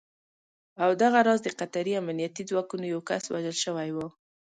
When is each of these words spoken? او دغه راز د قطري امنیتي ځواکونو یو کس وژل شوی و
او 0.83 0.89
دغه 1.03 1.19
راز 1.27 1.39
د 1.43 1.49
قطري 1.59 1.93
امنیتي 2.01 2.43
ځواکونو 2.49 2.85
یو 2.93 3.01
کس 3.09 3.23
وژل 3.29 3.57
شوی 3.63 3.89
و 3.93 3.97